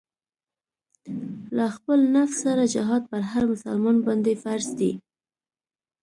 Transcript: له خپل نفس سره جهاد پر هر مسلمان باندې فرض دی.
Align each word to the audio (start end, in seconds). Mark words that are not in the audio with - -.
له 1.55 1.65
خپل 1.75 1.99
نفس 2.15 2.37
سره 2.45 2.63
جهاد 2.75 3.01
پر 3.11 3.21
هر 3.31 3.43
مسلمان 3.53 3.97
باندې 4.05 4.33
فرض 4.43 4.67
دی. 4.79 4.91